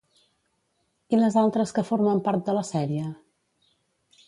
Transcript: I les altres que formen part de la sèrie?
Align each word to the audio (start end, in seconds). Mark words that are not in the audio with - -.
I 1.15 1.19
les 1.19 1.37
altres 1.43 1.75
que 1.77 1.85
formen 1.91 2.23
part 2.29 2.49
de 2.49 2.57
la 2.61 2.65
sèrie? 2.73 3.07